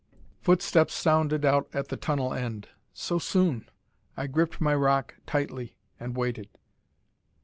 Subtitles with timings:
[0.41, 2.69] Footsteps sounded out at the tunnel end.
[2.91, 3.69] So soon!
[4.17, 6.49] I gripped my rock tightly, and waited.